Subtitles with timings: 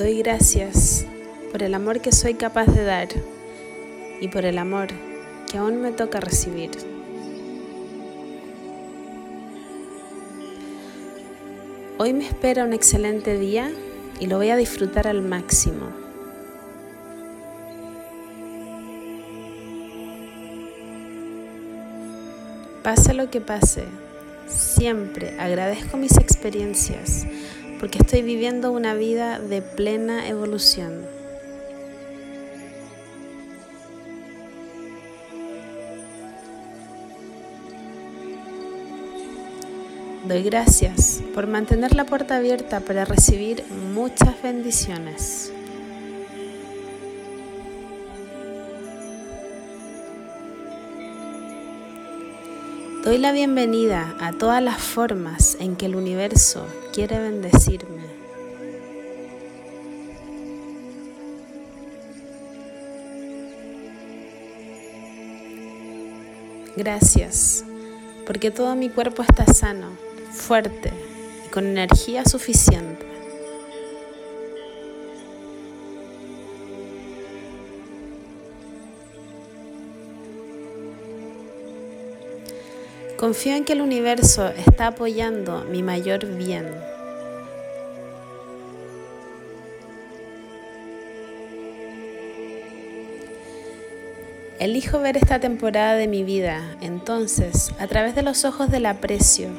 [0.00, 1.04] Doy gracias
[1.52, 3.08] por el amor que soy capaz de dar
[4.18, 4.88] y por el amor
[5.52, 6.70] que aún me toca recibir.
[11.98, 13.70] Hoy me espera un excelente día
[14.18, 15.90] y lo voy a disfrutar al máximo.
[22.82, 23.84] Pase lo que pase,
[24.48, 27.26] siempre agradezco mis experiencias
[27.80, 31.06] porque estoy viviendo una vida de plena evolución.
[40.28, 45.50] Doy gracias por mantener la puerta abierta para recibir muchas bendiciones.
[53.04, 58.02] Doy la bienvenida a todas las formas en que el universo quiere bendecirme.
[66.76, 67.64] Gracias,
[68.26, 69.96] porque todo mi cuerpo está sano,
[70.32, 70.92] fuerte
[71.46, 73.19] y con energía suficiente.
[83.20, 86.74] Confío en que el universo está apoyando mi mayor bien.
[94.58, 99.50] Elijo ver esta temporada de mi vida, entonces, a través de los ojos del aprecio,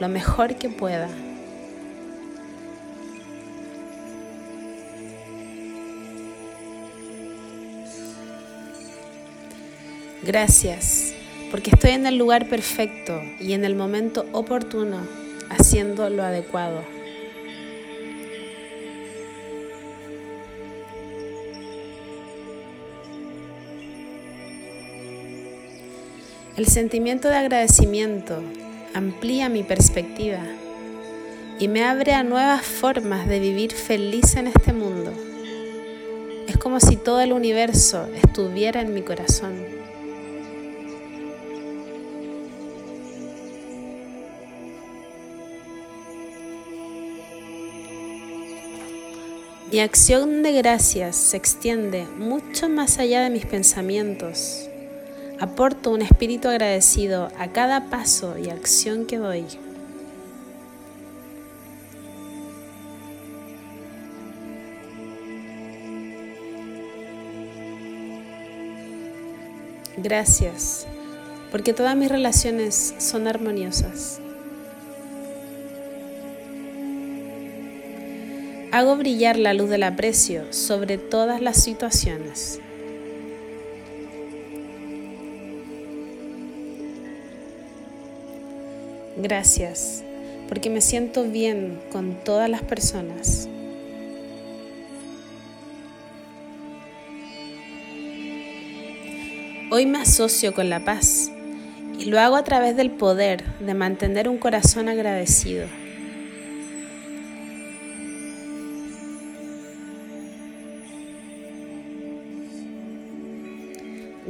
[0.00, 1.08] lo mejor que pueda.
[10.22, 11.17] Gracias
[11.50, 15.00] porque estoy en el lugar perfecto y en el momento oportuno,
[15.50, 16.82] haciendo lo adecuado.
[26.56, 28.42] El sentimiento de agradecimiento
[28.92, 30.42] amplía mi perspectiva
[31.60, 35.12] y me abre a nuevas formas de vivir feliz en este mundo.
[36.48, 39.77] Es como si todo el universo estuviera en mi corazón.
[49.70, 54.66] Mi acción de gracias se extiende mucho más allá de mis pensamientos.
[55.38, 59.44] Aporto un espíritu agradecido a cada paso y acción que doy.
[69.98, 70.86] Gracias,
[71.50, 74.22] porque todas mis relaciones son armoniosas.
[78.70, 82.60] Hago brillar la luz del aprecio sobre todas las situaciones.
[89.16, 90.04] Gracias,
[90.50, 93.48] porque me siento bien con todas las personas.
[99.70, 101.30] Hoy me asocio con la paz
[101.98, 105.66] y lo hago a través del poder de mantener un corazón agradecido.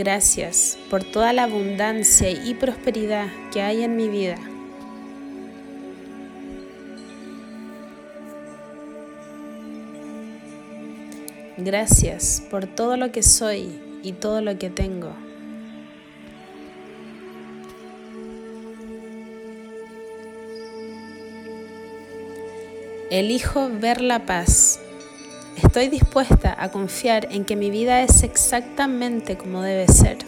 [0.00, 4.36] Gracias por toda la abundancia y prosperidad que hay en mi vida.
[11.58, 15.12] Gracias por todo lo que soy y todo lo que tengo.
[23.10, 24.80] Elijo ver la paz
[25.56, 30.18] Estoy dispuesta a confiar en que mi vida es exactamente como debe ser.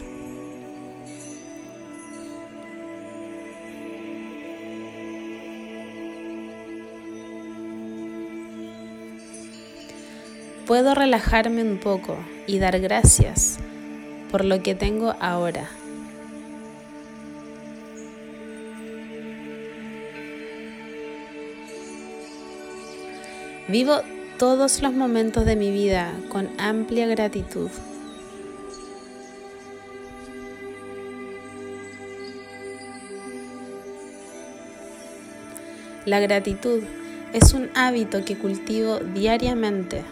[10.65, 12.17] Puedo relajarme un poco
[12.47, 13.57] y dar gracias
[14.31, 15.69] por lo que tengo ahora.
[23.67, 24.01] Vivo
[24.43, 27.69] todos los momentos de mi vida con amplia gratitud.
[36.05, 36.83] La gratitud
[37.31, 40.03] es un hábito que cultivo diariamente.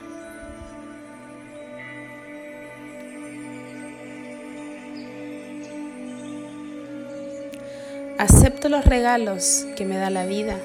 [8.18, 10.56] Acepto los regalos que me da la vida.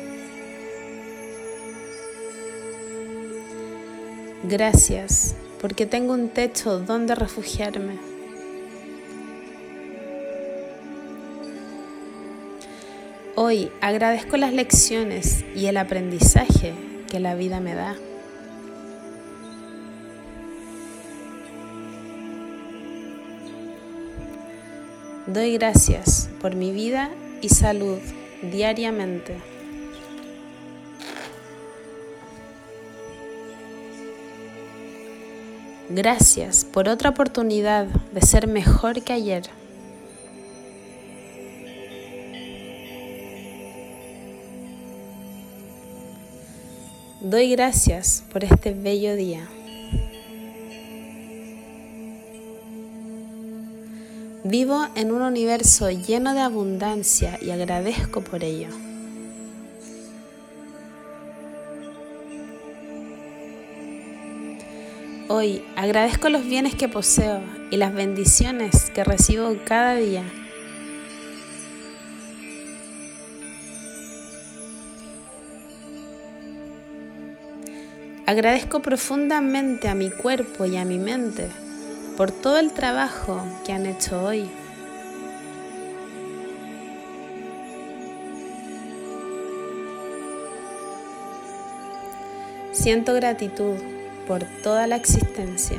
[4.48, 7.98] Gracias porque tengo un techo donde refugiarme.
[13.34, 16.74] Hoy agradezco las lecciones y el aprendizaje
[17.10, 17.96] que la vida me da.
[25.26, 27.10] Doy gracias por mi vida
[27.42, 27.98] y salud
[28.42, 29.55] diariamente.
[35.88, 39.44] Gracias por otra oportunidad de ser mejor que ayer.
[47.20, 49.48] Doy gracias por este bello día.
[54.42, 58.68] Vivo en un universo lleno de abundancia y agradezco por ello.
[65.28, 67.40] Hoy agradezco los bienes que poseo
[67.72, 70.22] y las bendiciones que recibo cada día.
[78.24, 81.48] Agradezco profundamente a mi cuerpo y a mi mente
[82.16, 84.48] por todo el trabajo que han hecho hoy.
[92.70, 93.95] Siento gratitud
[94.26, 95.78] por toda la existencia.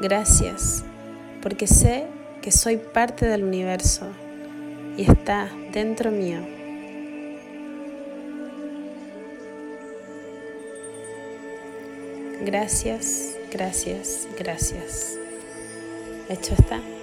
[0.00, 0.82] Gracias,
[1.42, 2.06] porque sé
[2.40, 4.06] que soy parte del universo
[4.96, 6.40] y está dentro mío.
[12.42, 15.18] Gracias, gracias, gracias.
[16.30, 16.99] Hecho está.